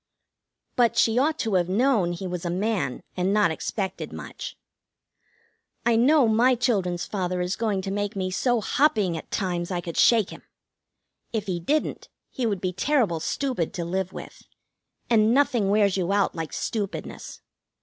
[0.75, 4.57] But she ought to have known he was a man, and not expected much.
[5.85, 9.79] I know my children's father is going to make me so hopping at times I
[9.79, 10.41] could shake him.
[11.31, 14.41] If he didn't, he would be terrible stupid to live with,
[15.07, 17.41] and nothing wears you out like stupidness.